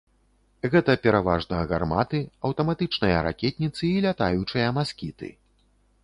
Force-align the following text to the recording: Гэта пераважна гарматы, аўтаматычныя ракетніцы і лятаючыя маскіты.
Гэта 0.75 0.93
пераважна 1.01 1.57
гарматы, 1.71 2.21
аўтаматычныя 2.49 3.17
ракетніцы 3.27 3.83
і 3.89 4.01
лятаючыя 4.07 4.71
маскіты. 4.79 5.29